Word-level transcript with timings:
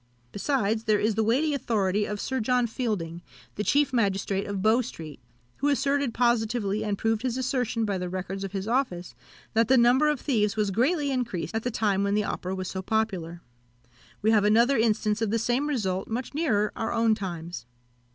Besides, 0.31 0.85
there 0.85 0.97
is 0.99 1.13
the 1.13 1.23
weighty 1.23 1.53
authority 1.53 2.05
of 2.05 2.19
Sir 2.19 2.39
John 2.39 2.65
Fielding, 2.65 3.21
the 3.53 3.63
chief 3.63 3.93
magistrate 3.93 4.47
of 4.47 4.63
Bow 4.63 4.81
Street, 4.81 5.19
who 5.57 5.69
asserted 5.69 6.11
positively, 6.11 6.83
and 6.83 6.97
proved 6.97 7.21
his 7.21 7.37
assertion 7.37 7.85
by 7.85 7.99
the 7.99 8.09
records 8.09 8.43
of 8.43 8.51
his 8.51 8.67
office, 8.67 9.13
that 9.53 9.67
the 9.67 9.77
number 9.77 10.09
of 10.09 10.19
thieves 10.19 10.55
was 10.55 10.71
greatly 10.71 11.11
increased 11.11 11.53
at 11.53 11.61
the 11.61 11.69
time 11.69 12.03
when 12.03 12.15
that 12.15 12.23
opera 12.23 12.55
was 12.55 12.67
so 12.67 12.81
popular. 12.81 13.43
Lavinia 13.43 13.51
Fenton, 13.61 13.67
afterwards 13.67 13.77
Duchess 13.77 13.85
of 13.85 13.89
Bolton. 13.91 14.19
We 14.23 14.31
have 14.31 14.43
another 14.43 14.77
instance 14.79 15.21
of 15.21 15.29
the 15.29 15.37
same 15.37 15.67
result 15.69 16.07
much 16.07 16.33
nearer 16.33 16.71
our 16.75 16.91
own 16.91 17.13
times. 17.13 17.65